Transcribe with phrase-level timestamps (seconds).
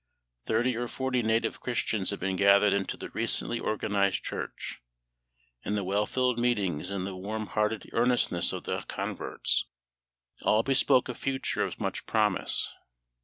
[0.45, 4.81] Thirty or forty native Christians had been gathered into the recently organised church;
[5.63, 9.67] and the well filled meetings, and the warm hearted earnestness of the converts,
[10.41, 12.73] all bespoke a future of much promise.